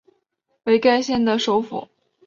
[0.63, 1.87] 为该县的首府。